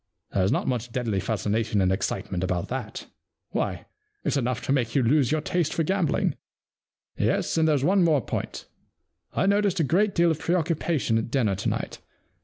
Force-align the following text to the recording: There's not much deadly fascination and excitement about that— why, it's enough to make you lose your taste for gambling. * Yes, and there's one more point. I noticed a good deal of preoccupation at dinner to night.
There's 0.33 0.51
not 0.51 0.67
much 0.67 0.91
deadly 0.91 1.19
fascination 1.19 1.79
and 1.79 1.91
excitement 1.91 2.43
about 2.43 2.69
that— 2.69 3.05
why, 3.51 3.85
it's 4.23 4.35
enough 4.35 4.59
to 4.65 4.71
make 4.71 4.95
you 4.95 5.03
lose 5.03 5.31
your 5.31 5.41
taste 5.41 5.75
for 5.75 5.83
gambling. 5.83 6.33
* 6.79 7.13
Yes, 7.19 7.55
and 7.55 7.67
there's 7.67 7.83
one 7.83 8.03
more 8.03 8.21
point. 8.25 8.65
I 9.33 9.45
noticed 9.45 9.79
a 9.79 9.83
good 9.83 10.15
deal 10.15 10.31
of 10.31 10.39
preoccupation 10.39 11.19
at 11.19 11.29
dinner 11.29 11.53
to 11.53 11.69
night. 11.69 11.99